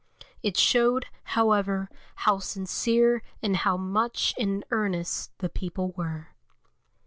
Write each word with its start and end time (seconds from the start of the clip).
It 0.41 0.57
showed, 0.57 1.05
however, 1.25 1.87
how 2.15 2.39
sincere 2.39 3.21
and 3.43 3.55
how 3.55 3.77
much 3.77 4.33
in 4.35 4.65
earnest 4.71 5.31
the 5.37 5.47
people 5.47 5.91
were. 5.91 6.29